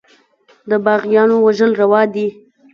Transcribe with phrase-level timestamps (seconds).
[0.69, 2.27] د باغيانو وژل روا دي.